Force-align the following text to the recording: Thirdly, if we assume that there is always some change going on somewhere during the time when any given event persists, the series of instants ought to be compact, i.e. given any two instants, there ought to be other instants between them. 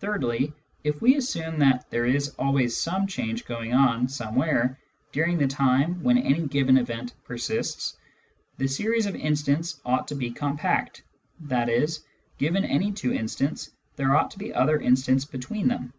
Thirdly, 0.00 0.52
if 0.82 1.00
we 1.00 1.14
assume 1.14 1.60
that 1.60 1.88
there 1.90 2.06
is 2.06 2.30
always 2.40 2.76
some 2.76 3.06
change 3.06 3.44
going 3.44 3.72
on 3.72 4.08
somewhere 4.08 4.80
during 5.12 5.38
the 5.38 5.46
time 5.46 6.02
when 6.02 6.18
any 6.18 6.44
given 6.48 6.76
event 6.76 7.14
persists, 7.22 7.96
the 8.58 8.66
series 8.66 9.06
of 9.06 9.14
instants 9.14 9.80
ought 9.84 10.08
to 10.08 10.16
be 10.16 10.32
compact, 10.32 11.04
i.e. 11.48 11.86
given 12.38 12.64
any 12.64 12.90
two 12.90 13.12
instants, 13.12 13.70
there 13.94 14.16
ought 14.16 14.32
to 14.32 14.40
be 14.40 14.52
other 14.52 14.80
instants 14.80 15.24
between 15.24 15.68
them. 15.68 15.92